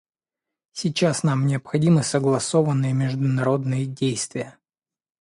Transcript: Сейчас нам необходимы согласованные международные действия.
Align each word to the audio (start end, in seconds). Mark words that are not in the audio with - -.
Сейчас 0.71 1.21
нам 1.21 1.45
необходимы 1.45 2.01
согласованные 2.01 2.91
международные 2.91 3.85
действия. 3.85 4.57